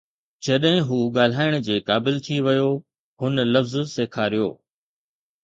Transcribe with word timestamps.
جڏهن 0.45 0.77
هو 0.87 0.97
ڳالهائڻ 1.17 1.53
جي 1.67 1.75
قابل 1.89 2.17
ٿي 2.29 2.35
ويو، 2.47 2.71
هن 3.25 3.35
لفظ 3.53 3.73
سيکاريو 3.95 4.49